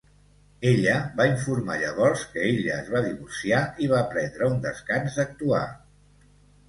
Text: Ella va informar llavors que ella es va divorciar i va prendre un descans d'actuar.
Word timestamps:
Ella 0.69 0.93
va 1.19 1.27
informar 1.31 1.75
llavors 1.83 2.23
que 2.31 2.45
ella 2.53 2.73
es 2.77 2.89
va 2.95 3.03
divorciar 3.09 3.61
i 3.87 3.91
va 3.95 4.01
prendre 4.15 4.49
un 4.55 4.59
descans 4.67 5.19
d'actuar. 5.21 5.65